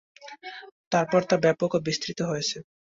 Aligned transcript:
তারপর 0.91 1.21
তা 1.29 1.35
ব্যাপক 1.43 1.71
ও 1.73 1.85
বিস্তৃত 1.87 2.19
হয়েছে। 2.29 2.57